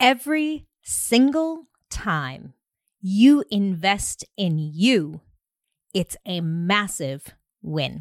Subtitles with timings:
[0.00, 2.54] Every single time
[3.02, 5.20] you invest in you,
[5.92, 8.00] it's a massive win.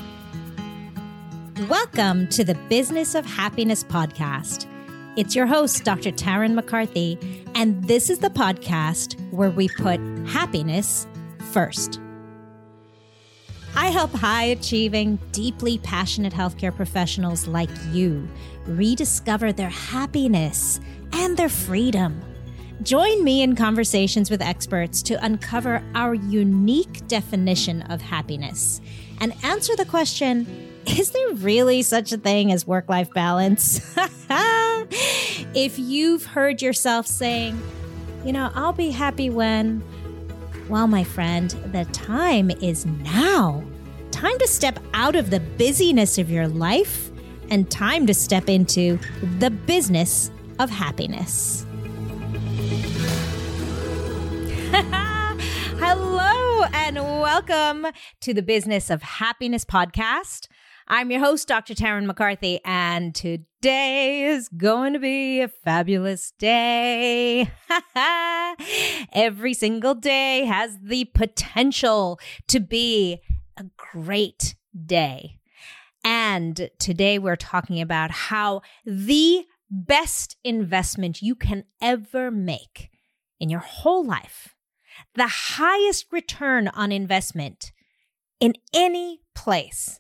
[1.67, 4.65] Welcome to the Business of Happiness podcast.
[5.17, 6.11] It's your host, Dr.
[6.11, 7.17] Tarryn MacCarthy,
[7.53, 11.05] and this is the podcast where we put happiness
[11.51, 11.99] first.
[13.79, 18.27] I help high achieving, deeply passionate healthcare professionals like you
[18.67, 20.81] rediscover their happiness
[21.13, 22.21] and their freedom.
[22.83, 28.81] Join me in conversations with experts to uncover our unique definition of happiness
[29.21, 30.45] and answer the question
[30.85, 33.95] is there really such a thing as work life balance?
[35.55, 37.61] if you've heard yourself saying,
[38.25, 39.81] you know, I'll be happy when,
[40.67, 43.63] well, my friend, the time is now.
[44.11, 47.09] Time to step out of the busyness of your life
[47.49, 48.99] and time to step into
[49.37, 51.65] the business of happiness.
[55.81, 57.87] Hello, and welcome
[58.21, 60.47] to the Business of Happiness podcast.
[60.87, 61.75] I'm your host, Dr.
[61.75, 67.51] Tarryn MacCarthy, and today is going to be a fabulous day.
[69.13, 73.21] Every single day has the potential to be
[73.59, 75.39] a great day.
[76.03, 82.89] And today we're talking about how the best investment you can ever make
[83.39, 84.55] in your whole life,
[85.15, 87.71] the highest return on investment
[88.39, 89.99] in any place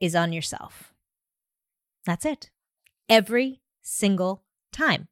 [0.00, 0.92] is on yourself.
[2.06, 2.50] That's it.
[3.08, 5.08] Every single time.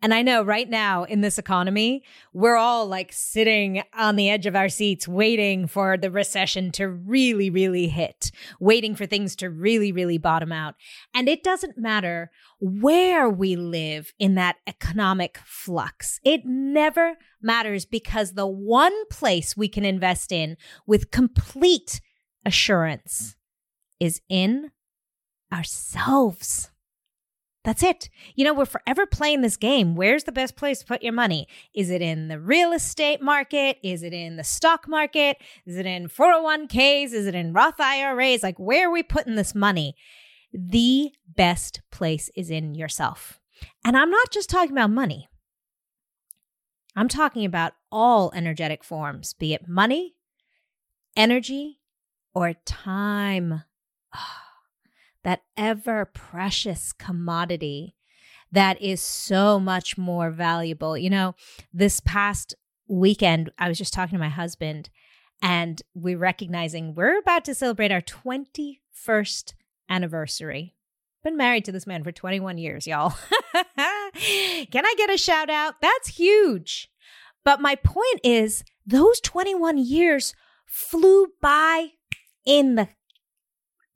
[0.00, 4.46] And I know right now in this economy, we're all like sitting on the edge
[4.46, 9.50] of our seats, waiting for the recession to really, really hit, waiting for things to
[9.50, 10.74] really, really bottom out.
[11.14, 16.20] And it doesn't matter where we live in that economic flux.
[16.24, 22.00] It never matters because the one place we can invest in with complete
[22.44, 23.36] assurance
[24.00, 24.70] is in
[25.52, 26.71] ourselves.
[27.64, 28.08] That's it.
[28.34, 29.94] You know, we're forever playing this game.
[29.94, 31.46] Where's the best place to put your money?
[31.74, 33.78] Is it in the real estate market?
[33.84, 35.36] Is it in the stock market?
[35.64, 37.12] Is it in 401ks?
[37.12, 38.42] Is it in Roth IRAs?
[38.42, 39.94] Like, where are we putting this money?
[40.52, 43.40] The best place is in yourself.
[43.84, 45.28] And I'm not just talking about money,
[46.96, 50.16] I'm talking about all energetic forms, be it money,
[51.16, 51.78] energy,
[52.34, 53.62] or time.
[54.14, 54.41] Oh
[55.24, 57.94] that ever precious commodity
[58.52, 60.96] that is so much more valuable.
[60.96, 61.34] You know,
[61.72, 62.54] this past
[62.86, 64.90] weekend, I was just talking to my husband,
[65.40, 69.54] and we're recognizing we're about to celebrate our 21st
[69.88, 70.74] anniversary.
[71.24, 73.14] Been married to this man for 21 years, y'all.
[74.14, 75.76] Can I get a shout out?
[75.80, 76.90] That's huge.
[77.44, 80.34] But my point is, those 21 years
[80.66, 81.90] flew by
[82.44, 82.88] in the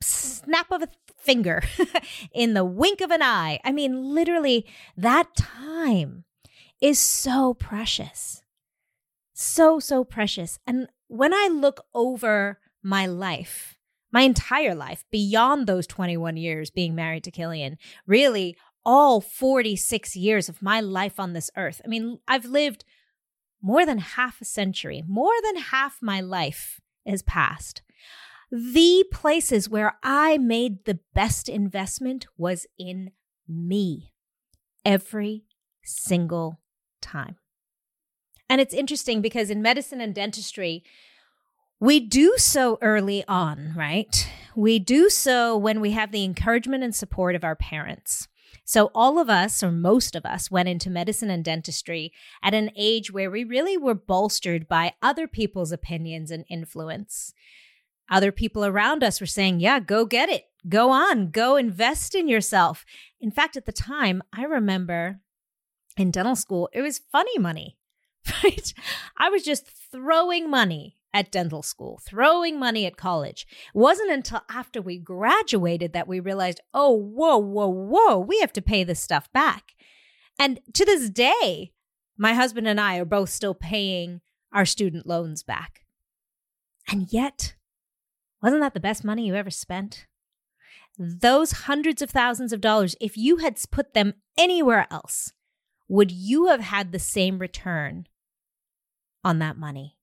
[0.01, 0.89] snap of a
[1.27, 1.63] finger,
[2.33, 3.61] in the wink of an eye.
[3.65, 4.65] I mean, literally,
[4.97, 6.25] that time
[6.81, 8.43] is so precious.
[9.35, 10.59] So, so precious.
[10.67, 13.77] And when I look over my life,
[14.13, 17.77] my entire life, beyond those 21 years being married to Killian,
[18.07, 21.83] really all 46 years of my life on this earth.
[21.85, 22.85] I mean, I've lived
[23.61, 27.83] more than half a century, more than half my life has passed
[28.51, 33.11] the places where I made the best investment was in
[33.49, 34.13] me
[34.85, 35.45] every
[35.83, 36.61] single
[37.01, 37.37] time.
[38.49, 40.85] And it's interesting because in medicine and dentistry,
[41.81, 44.29] we do so early on, right?
[44.55, 48.29] We do so when we have the encouragement and support of our parents.
[48.65, 52.13] So, all of us, or most of us, went into medicine and dentistry
[52.43, 57.33] at an age where we really were bolstered by other people's opinions and influence.
[58.11, 60.45] Other people around us were saying, yeah, go get it.
[60.69, 62.85] Go on, go invest in yourself.
[63.21, 65.21] In fact, at the time, I remember
[65.97, 67.79] in dental school, it was funny money,
[68.45, 68.75] right?
[69.17, 73.47] I was just throwing money at dental school, throwing money at college.
[73.75, 78.53] It wasn't until after we graduated that we realized, oh, whoa, whoa, whoa, we have
[78.55, 79.73] to pay this stuff back.
[80.39, 81.73] And to this day,
[82.19, 84.21] my husband and I are both still paying
[84.53, 85.87] our student loans back.
[86.89, 87.56] And yet,
[88.43, 90.07] wasn't that the best money you ever spent?
[90.99, 95.33] Those hundreds of thousands of dollars, if you had put them anywhere else,
[95.89, 98.07] would you have had the same return
[99.23, 99.97] on that money?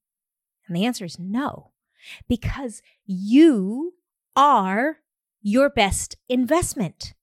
[0.67, 1.71] And the answer is no,
[2.27, 3.93] because you
[4.35, 4.99] are
[5.41, 7.13] your best investment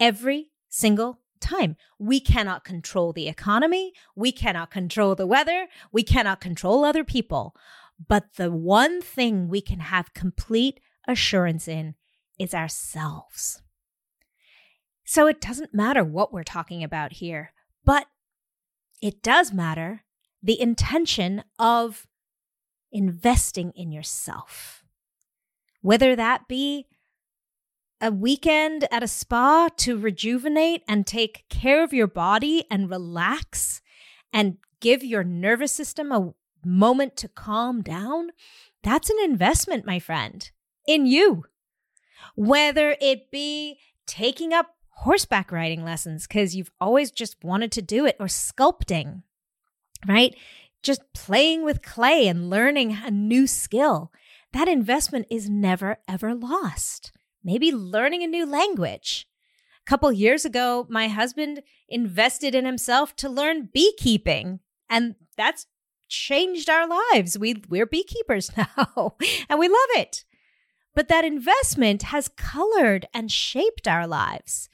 [0.00, 1.76] every single time.
[1.98, 3.92] We cannot control the economy.
[4.14, 5.68] We cannot control the weather.
[5.92, 7.54] We cannot control other people.
[8.04, 11.94] But the one thing we can have complete assurance in
[12.38, 13.62] is ourselves.
[15.04, 17.52] So it doesn't matter what we're talking about here,
[17.84, 18.06] but
[19.00, 20.02] it does matter
[20.42, 22.06] the intention of
[22.92, 24.82] investing in yourself.
[25.80, 26.86] Whether that be
[28.00, 33.80] a weekend at a spa to rejuvenate and take care of your body and relax
[34.32, 36.34] and give your nervous system a
[36.66, 38.30] moment to calm down,
[38.82, 40.50] that's an investment, my friend,
[40.86, 41.44] in you.
[42.34, 48.06] Whether it be taking up horseback riding lessons because you've always just wanted to do
[48.06, 49.22] it, or sculpting,
[50.06, 50.34] right?
[50.82, 54.12] Just playing with clay and learning a new skill.
[54.52, 57.12] That investment is never, ever lost
[57.46, 59.26] maybe learning a new language.
[59.86, 64.58] A couple years ago, my husband invested in himself to learn beekeeping,
[64.90, 65.66] and that's
[66.08, 67.38] changed our lives.
[67.38, 69.16] We we're beekeepers now,
[69.48, 70.24] and we love it.
[70.94, 74.70] But that investment has colored and shaped our lives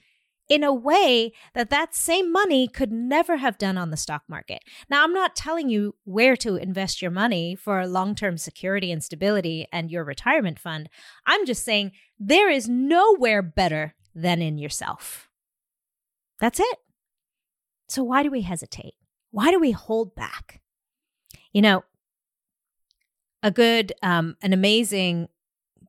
[0.48, 4.62] in a way that that same money could never have done on the stock market.
[4.90, 9.02] Now, I'm not telling you where to invest your money for long term security and
[9.02, 10.88] stability and your retirement fund.
[11.26, 15.28] I'm just saying there is nowhere better than in yourself.
[16.38, 16.78] That's it.
[17.88, 18.94] So, why do we hesitate?
[19.30, 20.60] Why do we hold back?
[21.52, 21.84] You know,
[23.42, 25.28] a good, um, an amazing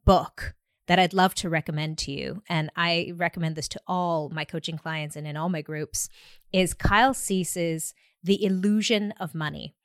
[0.06, 0.56] book
[0.88, 4.78] that I'd love to recommend to you, and I recommend this to all my coaching
[4.78, 6.10] clients and in all my groups,
[6.52, 9.76] is Kyle Cease's The Illusion of Money.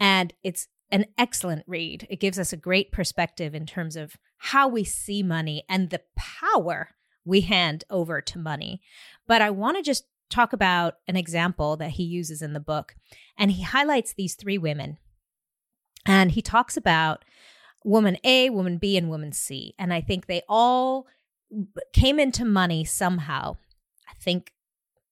[0.00, 2.06] And it's an excellent read.
[2.08, 6.00] It gives us a great perspective in terms of how we see money and the
[6.16, 6.94] power
[7.24, 8.80] we hand over to money.
[9.26, 12.94] But I want to just talk about an example that he uses in the book.
[13.36, 14.98] And he highlights these three women.
[16.08, 17.24] And he talks about
[17.84, 19.74] woman A, woman B, and woman C.
[19.78, 21.06] And I think they all
[21.92, 23.56] came into money somehow.
[24.08, 24.52] I think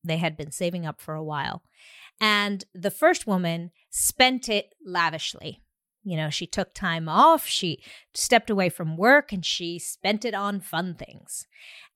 [0.03, 1.63] they had been saving up for a while.
[2.19, 5.61] And the first woman spent it lavishly.
[6.03, 7.83] You know, she took time off, she
[8.15, 11.47] stepped away from work, and she spent it on fun things.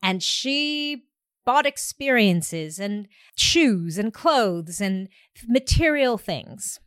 [0.02, 1.04] And she
[1.46, 5.08] bought experiences and shoes and clothes and
[5.48, 6.80] material things.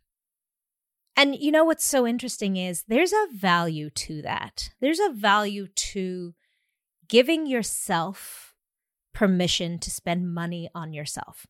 [1.16, 4.70] And you know what's so interesting is there's a value to that.
[4.80, 6.34] There's a value to
[7.08, 8.54] giving yourself
[9.12, 11.46] permission to spend money on yourself.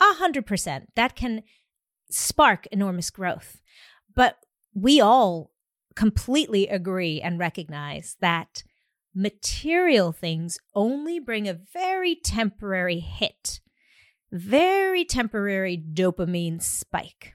[0.00, 0.90] A hundred percent.
[0.94, 1.42] That can
[2.10, 3.60] spark enormous growth.
[4.14, 4.38] But
[4.72, 5.50] we all
[5.96, 8.62] completely agree and recognize that
[9.14, 13.58] material things only bring a very temporary hit,
[14.30, 17.34] very temporary dopamine spike.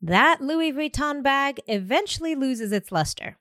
[0.00, 3.38] That Louis Vuitton bag eventually loses its luster.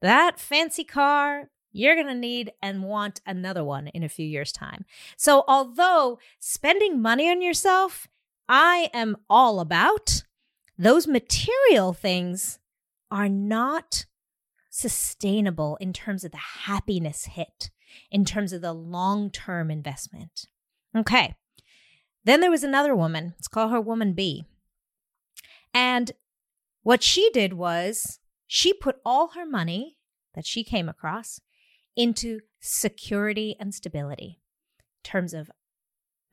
[0.00, 4.52] That fancy car, you're going to need and want another one in a few years'
[4.52, 4.84] time.
[5.16, 8.06] So, although spending money on yourself,
[8.48, 10.22] I am all about,
[10.78, 12.58] those material things
[13.10, 14.06] are not
[14.70, 17.70] sustainable in terms of the happiness hit,
[18.10, 20.46] in terms of the long term investment.
[20.96, 21.34] Okay.
[22.24, 23.34] Then there was another woman.
[23.36, 24.46] Let's call her Woman B.
[25.74, 26.12] And
[26.82, 29.98] what she did was she put all her money
[30.34, 31.40] that she came across
[31.96, 34.40] into security and stability
[34.78, 35.50] in terms of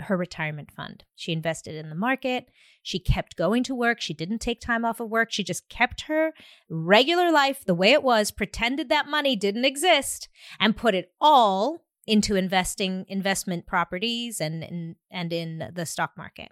[0.01, 1.03] her retirement fund.
[1.15, 2.49] She invested in the market.
[2.81, 4.01] She kept going to work.
[4.01, 5.31] She didn't take time off of work.
[5.31, 6.33] She just kept her
[6.69, 10.27] regular life the way it was, pretended that money didn't exist,
[10.59, 16.49] and put it all into investing investment properties and, and, and in the stock market.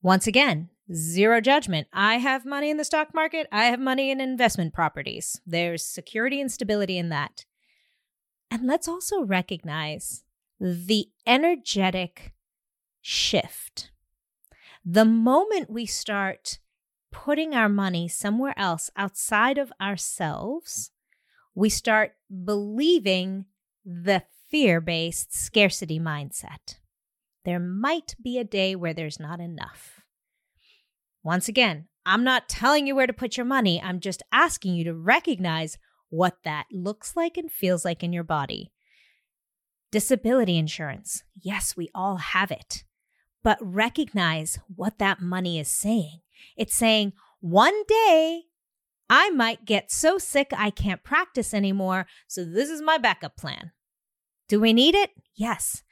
[0.00, 1.88] Once again, zero judgment.
[1.92, 3.46] I have money in the stock market.
[3.52, 5.40] I have money in investment properties.
[5.46, 7.44] There's security and stability in that.
[8.50, 10.24] And let's also recognize
[10.60, 12.34] the energetic
[13.00, 13.90] shift.
[14.84, 16.58] The moment we start
[17.10, 20.90] putting our money somewhere else outside of ourselves,
[21.54, 22.12] we start
[22.44, 23.46] believing
[23.84, 26.76] the fear based scarcity mindset.
[27.44, 30.01] There might be a day where there's not enough.
[31.22, 33.80] Once again, I'm not telling you where to put your money.
[33.80, 38.24] I'm just asking you to recognize what that looks like and feels like in your
[38.24, 38.72] body.
[39.90, 41.22] Disability insurance.
[41.40, 42.84] Yes, we all have it.
[43.42, 46.20] But recognize what that money is saying.
[46.56, 48.42] It's saying, one day
[49.08, 52.06] I might get so sick I can't practice anymore.
[52.26, 53.72] So this is my backup plan.
[54.48, 55.10] Do we need it?
[55.34, 55.82] Yes.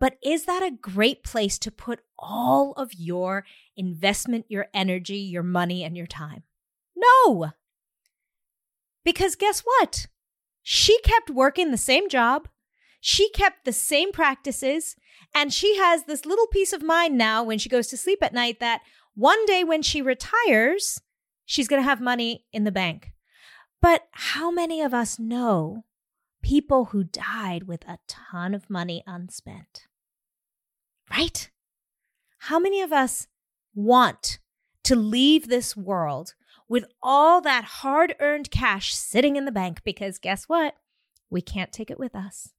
[0.00, 3.44] But is that a great place to put all of your
[3.76, 6.42] investment, your energy, your money, and your time?
[6.96, 7.52] No.
[9.04, 10.06] Because guess what?
[10.62, 12.48] She kept working the same job.
[13.00, 14.96] She kept the same practices.
[15.34, 18.34] And she has this little peace of mind now when she goes to sleep at
[18.34, 18.80] night that
[19.14, 21.00] one day when she retires,
[21.44, 23.12] she's going to have money in the bank.
[23.82, 25.84] But how many of us know
[26.42, 29.86] people who died with a ton of money unspent?
[31.10, 31.50] Right?
[32.38, 33.26] How many of us
[33.74, 34.38] want
[34.84, 36.34] to leave this world
[36.68, 39.82] with all that hard earned cash sitting in the bank?
[39.84, 40.74] Because guess what?
[41.28, 42.52] We can't take it with us.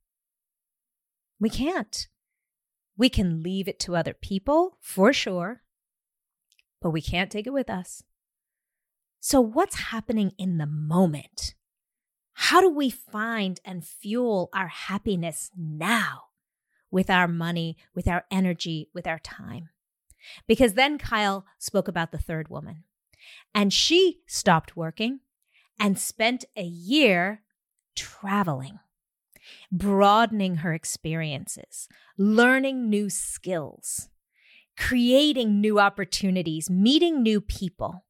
[1.39, 2.07] We can't.
[2.97, 5.63] We can leave it to other people for sure,
[6.81, 8.03] but we can't take it with us.
[9.19, 11.55] So, what's happening in the moment?
[12.33, 16.30] How do we find and fuel our happiness now
[16.91, 19.69] with our money, with our energy, with our time?
[20.47, 22.83] Because then Kyle spoke about the third woman,
[23.55, 25.21] and she stopped working
[25.79, 27.41] and spent a year
[27.95, 28.79] traveling,
[29.71, 34.09] broadening her experiences, learning new skills,
[34.77, 38.05] creating new opportunities, meeting new people.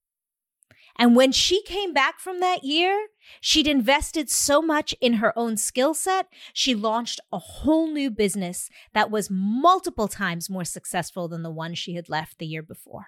[0.97, 3.07] And when she came back from that year,
[3.39, 8.69] she'd invested so much in her own skill set, she launched a whole new business
[8.93, 13.07] that was multiple times more successful than the one she had left the year before.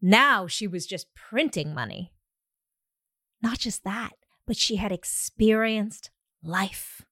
[0.00, 2.12] Now she was just printing money.
[3.42, 4.12] Not just that,
[4.46, 6.10] but she had experienced
[6.42, 7.02] life.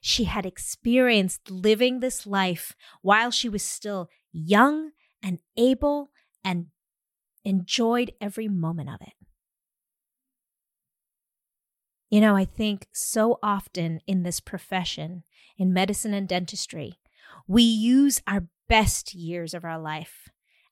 [0.00, 4.90] She had experienced living this life while she was still young
[5.22, 6.10] and able
[6.44, 6.66] and
[7.48, 9.14] enjoyed every moment of it.
[12.10, 15.24] You know, I think so often in this profession,
[15.56, 16.98] in medicine and dentistry,
[17.46, 20.28] we use our best years of our life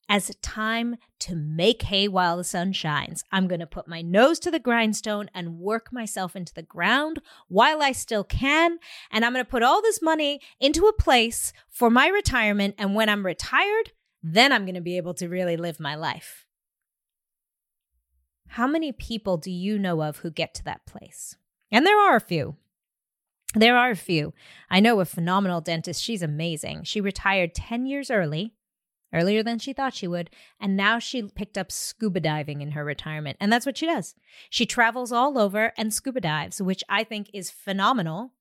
[0.09, 3.25] as a time to make hay while the sun shines.
[3.33, 7.21] I'm going to put my nose to the grindstone and work myself into the ground
[7.49, 8.79] while I still can.
[9.11, 12.77] And I'm going to put all this money into a place for my retirement.
[12.79, 13.93] And when I'm retired,
[14.23, 16.46] then I'm going to be able to really live my life.
[18.49, 21.37] How many people do you know of who get to that place?
[21.71, 22.57] And there are a few.
[23.55, 24.35] There are a few.
[24.71, 26.03] I know a phenomenal dentist.
[26.03, 26.85] She's amazing.
[26.85, 28.53] She retired 10 years early,
[29.13, 32.85] earlier than she thought she would, and now she picked up scuba diving in her
[32.85, 33.39] retirement.
[33.41, 34.15] And that's what she does.
[34.51, 38.33] She travels all over and scuba dives, which I think is phenomenal.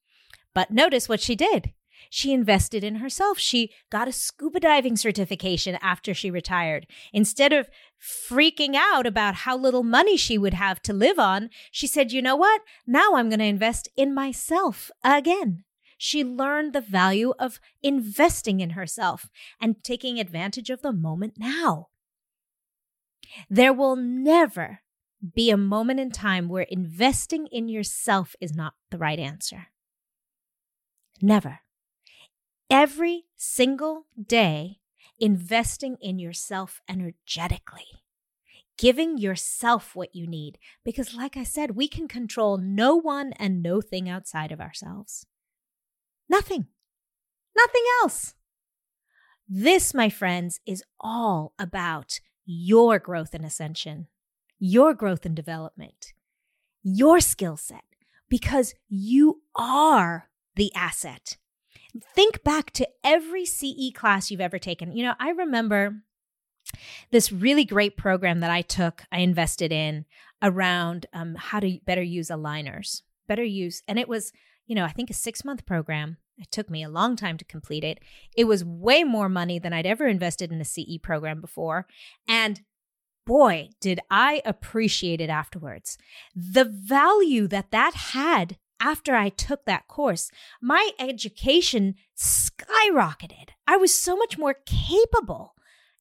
[0.53, 1.71] But notice what she did.
[2.09, 3.37] She invested in herself.
[3.37, 6.87] She got a scuba diving certification after she retired.
[7.13, 7.69] Instead of
[8.01, 12.21] freaking out about how little money she would have to live on, she said, You
[12.21, 12.61] know what?
[12.85, 15.63] Now I'm going to invest in myself again.
[15.97, 19.29] She learned the value of investing in herself
[19.61, 21.87] and taking advantage of the moment now.
[23.49, 24.81] There will never
[25.33, 29.67] be a moment in time where investing in yourself is not the right answer.
[31.21, 31.59] Never
[32.69, 34.79] every single day
[35.19, 37.87] investing in yourself energetically,
[38.77, 40.57] giving yourself what you need.
[40.83, 45.25] Because, like I said, we can control no one and no thing outside of ourselves.
[46.29, 46.67] Nothing.
[47.55, 48.33] Nothing else.
[49.47, 54.07] This, my friends, is all about your growth and ascension,
[54.59, 56.13] your growth and development,
[56.83, 57.83] your skill set,
[58.29, 61.37] because you are the asset
[62.13, 64.95] think back to every CE class you've ever taken.
[64.95, 66.01] You know, I remember
[67.11, 70.05] this really great program that I took, I invested in
[70.41, 73.83] around um, how to better use aligners, better use.
[73.87, 74.31] And it was,
[74.67, 76.17] you know, I think a six month program.
[76.37, 77.99] It took me a long time to complete it.
[78.35, 81.87] It was way more money than I'd ever invested in a CE program before.
[82.27, 82.61] And
[83.25, 85.97] boy, did I appreciate it afterwards.
[86.35, 90.29] The value that that had after I took that course,
[90.61, 93.49] my education skyrocketed.
[93.67, 95.55] I was so much more capable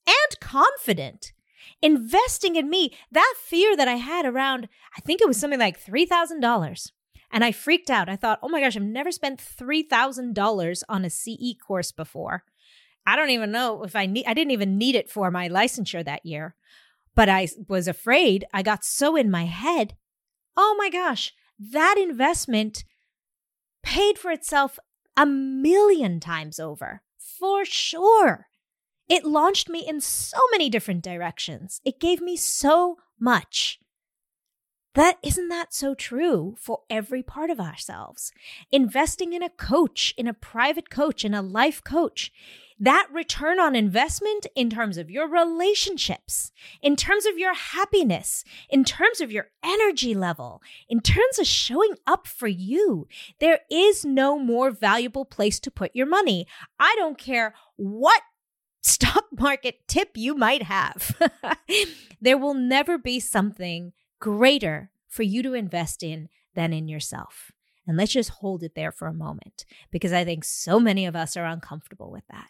[0.07, 1.33] and confident.
[1.81, 5.83] Investing in me, that fear that I had around, I think it was something like
[5.83, 6.91] $3,000.
[7.33, 8.11] And I freaked out.
[8.11, 12.45] I thought, oh my gosh, I've never spent $3,000 on a CE course before.
[13.07, 16.05] I don't even know if I need, I didn't even need it for my licensure
[16.05, 16.55] that year.
[17.15, 18.45] But I was afraid.
[18.53, 19.97] I got so in my head.
[20.55, 22.85] Oh my gosh, that investment
[23.83, 24.79] paid for itself
[25.17, 28.47] a million times over, for sure.
[29.09, 31.81] It launched me in so many different directions.
[31.85, 33.79] It gave me so much.
[34.95, 38.33] That isn't that so true for every part of ourselves.
[38.71, 42.33] Investing in a coach, in a private coach, in a life coach,
[42.79, 46.51] that return on investment in terms of your relationships,
[46.83, 51.95] in terms of your happiness, in terms of your energy level, in terms of showing
[52.07, 53.07] up for you,
[53.39, 56.47] there is no more valuable place to put your money.
[56.79, 58.23] I don't care what
[58.83, 61.17] stock market tip you might have.
[62.21, 67.53] there will never be something greater for you to invest in than in yourself.
[67.87, 71.15] And let's just hold it there for a moment because I think so many of
[71.15, 72.49] us are uncomfortable with that.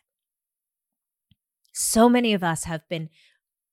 [1.75, 3.11] So many of us have been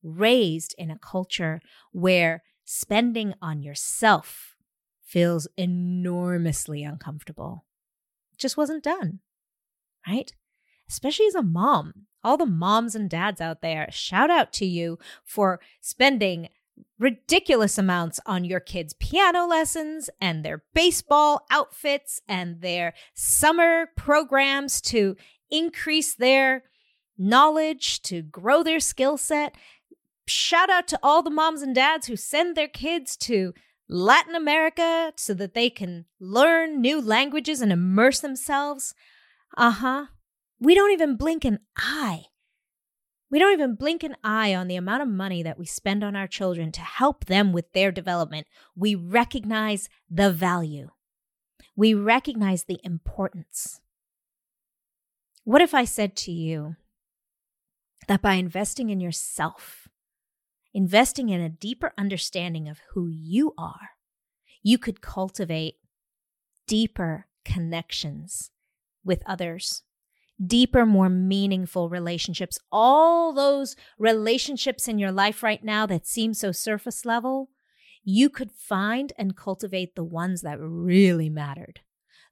[0.01, 4.55] raised in a culture where spending on yourself
[5.05, 7.65] feels enormously uncomfortable.
[8.34, 9.20] It just wasn't done,
[10.08, 10.34] right?
[10.89, 12.08] Especially as a mom.
[12.24, 16.50] All the moms and dads out there, shout out to you for spending
[16.98, 24.81] ridiculous amounts on your kids' piano lessons and their baseball outfits and their summer programs
[24.81, 25.15] to
[25.51, 26.63] increase their
[27.18, 29.56] knowledge, to grow their skill set.
[30.27, 33.53] Shout out to all the moms and dads who send their kids to
[33.89, 38.94] Latin America so that they can learn new languages and immerse themselves.
[39.58, 40.06] Uh huh.
[40.60, 42.25] We don't even blink an eye.
[43.32, 46.15] We don't even blink an eye on the amount of money that we spend on
[46.15, 48.46] our children to help them with their development.
[48.75, 50.89] We recognize the value.
[51.75, 53.80] We recognize the importance.
[55.46, 56.75] What if I said to you,
[58.12, 59.88] that by investing in yourself,
[60.74, 63.91] investing in a deeper understanding of who you are,
[64.62, 65.75] you could cultivate
[66.68, 68.51] deeper connections
[69.06, 69.84] with others,
[70.46, 72.60] deeper, more meaningful relationships.
[72.70, 77.50] All those relationships in your life right now that seem so surface level,
[78.03, 81.80] you could find and cultivate the ones that really mattered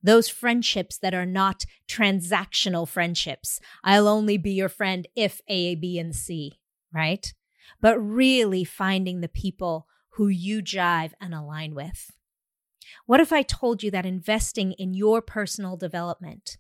[0.02, 3.60] those friendships that are not transactional friendships.
[3.84, 6.60] I'll only be your friend if A, B, and C,
[6.94, 7.34] right?
[7.82, 12.12] But really finding the people who you jive and align with.
[13.06, 16.58] What if I told you that investing in your personal development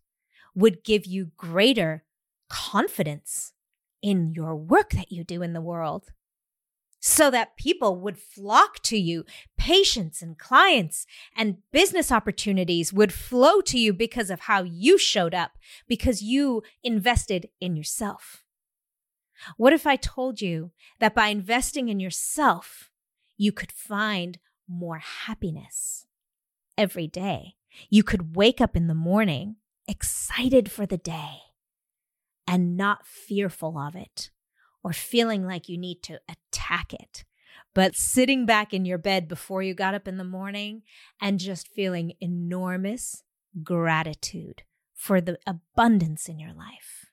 [0.56, 2.04] would give you greater
[2.50, 3.54] confidence
[4.02, 6.12] in your work that you do in the world?
[7.00, 9.26] So that people would flock to you.
[9.58, 15.34] Patients and clients and business opportunities would flow to you because of how you showed
[15.34, 15.52] up,
[15.88, 18.44] because you invested in yourself.
[19.56, 22.90] What if I told you that by investing in yourself,
[23.38, 26.06] you could find more happiness
[26.78, 27.56] every day?
[27.90, 29.56] You could wake up in the morning
[29.88, 31.38] excited for the day
[32.46, 34.32] and not fearful of it
[34.84, 37.26] or feeling like you need to attack it,
[37.74, 40.84] but sitting back in your bed before you got up in the morning
[41.22, 43.24] and just feeling enormous
[43.63, 44.63] gratitude
[44.94, 47.06] for the abundance in your life.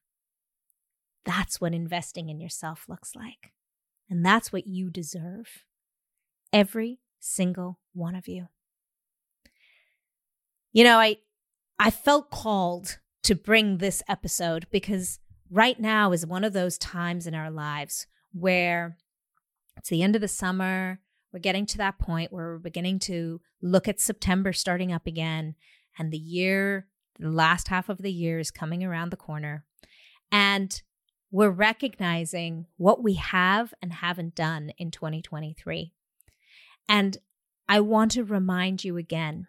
[1.25, 3.53] That's what investing in yourself looks like.
[4.09, 5.65] And that's what you deserve.
[6.53, 8.47] Every single one of you.
[10.73, 11.17] You know, I
[11.79, 15.19] I felt called to bring this episode because
[15.51, 18.97] right now is one of those times in our lives where
[19.77, 21.01] it's the end of the summer.
[21.33, 25.55] We're getting to that point where we're beginning to look at September starting up again,
[25.99, 26.87] and the year,
[27.19, 29.65] the last half of the year is coming around the corner.
[30.31, 30.81] And
[31.31, 35.93] we're recognizing what we have and haven't done in 2023.
[36.89, 37.19] And
[37.69, 39.49] I want to remind you again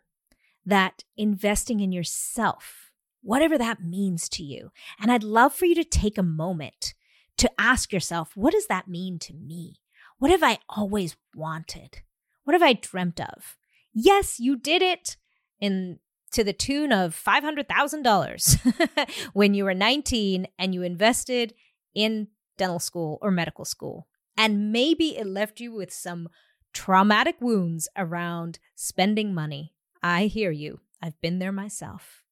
[0.66, 4.72] that investing in yourself whatever that means to you.
[5.00, 6.94] And I'd love for you to take a moment
[7.38, 9.80] to ask yourself, what does that mean to me?
[10.20, 12.02] What have I always wanted?
[12.44, 13.58] What have I dreamt of?
[13.94, 15.18] Yes, you did it
[15.60, 16.00] in
[16.32, 21.54] to the tune of $500,000 when you were 19 and you invested
[21.96, 22.28] in
[22.58, 24.08] dental school or medical school.
[24.36, 26.30] And maybe it left you with some
[26.74, 29.74] traumatic wounds around spending money.
[30.04, 30.82] I hear you.
[31.02, 32.24] I've been there myself.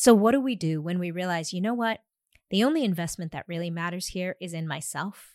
[0.00, 1.98] So, what do we do when we realize, you know what?
[2.50, 5.34] The only investment that really matters here is in myself?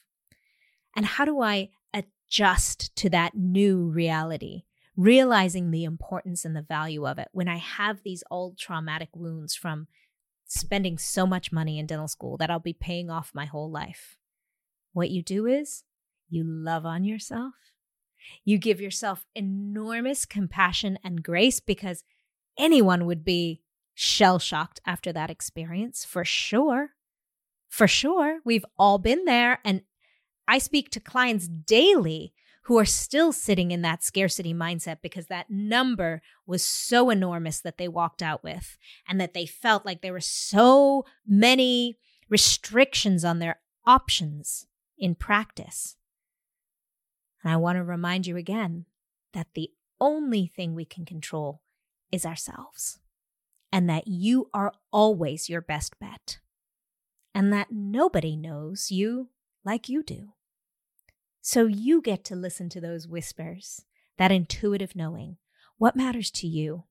[0.96, 4.64] And how do I adjust to that new reality,
[4.96, 9.54] realizing the importance and the value of it when I have these old traumatic wounds
[9.54, 9.88] from
[10.46, 14.16] spending so much money in dental school that I'll be paying off my whole life?
[14.94, 15.84] What you do is
[16.30, 17.54] you love on yourself.
[18.46, 22.06] You give yourself enormous compassion and grace because
[22.58, 23.60] anyone would be
[23.94, 26.92] shell shocked after that experience, for sure.
[27.70, 28.40] For sure.
[28.44, 29.60] We've all been there.
[29.64, 29.82] And
[30.48, 35.50] I speak to clients daily who are still sitting in that scarcity mindset because that
[35.50, 38.78] number was so enormous that they walked out with
[39.08, 41.98] and that they felt like there were so many
[42.30, 45.98] restrictions on their options in practice.
[47.44, 48.86] And I want to remind you again
[49.34, 51.62] that the only thing we can control
[52.12, 53.00] is ourselves,
[53.74, 56.38] and that you are always your best bet,
[57.34, 59.30] and that nobody knows you
[59.66, 60.34] like you do.
[61.42, 63.84] So you get to listen to those whispers,
[64.20, 65.38] that intuitive knowing.
[65.80, 66.84] What matters to you?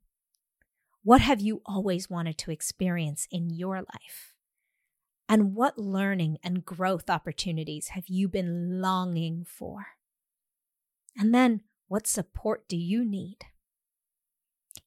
[1.04, 4.34] What have you always wanted to experience in your life?
[5.28, 9.86] And what learning and growth opportunities have you been longing for?
[11.16, 13.38] And then, what support do you need?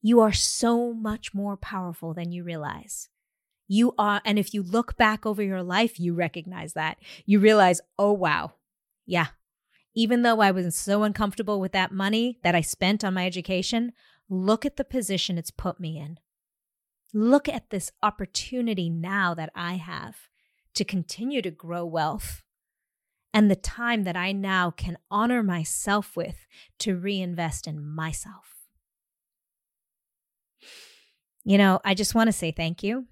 [0.01, 3.09] You are so much more powerful than you realize.
[3.67, 6.97] You are, and if you look back over your life, you recognize that.
[7.25, 8.53] You realize, oh, wow,
[9.05, 9.27] yeah.
[9.95, 13.93] Even though I was so uncomfortable with that money that I spent on my education,
[14.29, 16.19] look at the position it's put me in.
[17.13, 20.15] Look at this opportunity now that I have
[20.75, 22.43] to continue to grow wealth
[23.33, 26.45] and the time that I now can honor myself with
[26.79, 28.54] to reinvest in myself.
[31.45, 33.05] You know, I just want to say thank you.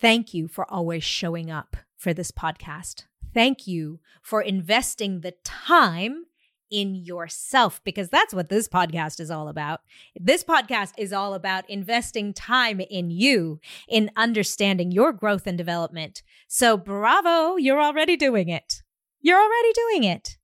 [0.00, 3.06] Thank you for always showing up for this podcast.
[3.34, 6.26] Thank you for investing the time
[6.70, 9.80] in yourself because that's what this podcast is all about.
[10.14, 16.22] This podcast is all about investing time in you, in understanding your growth and development.
[16.46, 18.82] So, bravo, you're already doing it.
[19.20, 20.38] You're already doing it.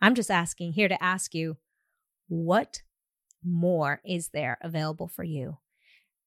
[0.00, 1.58] I'm just asking here to ask you
[2.28, 2.82] what
[3.44, 5.58] more is there available for you?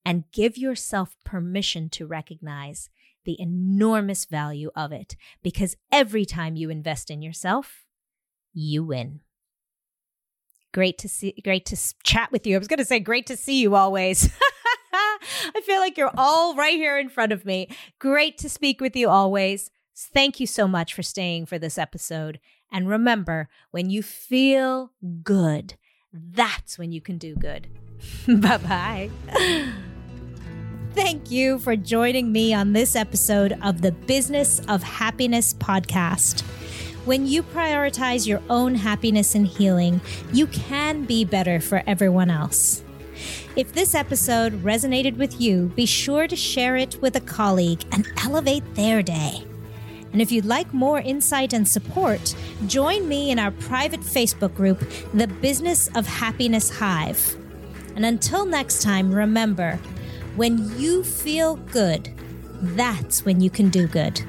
[0.06, 2.90] And give yourself permission to recognize
[3.26, 7.86] the enormous value of it because every time you invest in yourself,
[8.54, 9.22] you win.
[10.74, 12.56] Great to see great to chat with you.
[12.56, 14.30] I was going to say great to see you always.
[14.94, 17.70] I feel like you're all right here in front of me.
[18.00, 19.72] Great to speak with you always.
[19.96, 22.40] Thank you so much for staying for this episode.
[22.72, 24.92] And remember, when you feel
[25.24, 25.76] good,
[26.12, 27.68] that's when you can do good.
[28.28, 29.10] bye bye.
[30.96, 36.40] Thank you for joining me on this episode of the Business of Happiness podcast.
[37.04, 40.00] When you prioritize your own happiness and healing,
[40.32, 42.82] you can be better for everyone else.
[43.58, 48.08] If this episode resonated with you, be sure to share it with a colleague and
[48.24, 49.44] elevate their day.
[50.14, 52.34] And if you'd like more insight and support,
[52.68, 54.82] join me in our private Facebook group,
[55.14, 57.36] The Business of Happiness Hive.
[57.98, 59.78] And until next time, remember,
[60.36, 62.10] when you feel good,
[62.62, 64.22] that's when you can do good.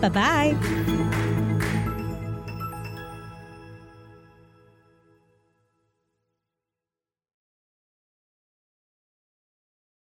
[0.00, 1.22] Bye bye.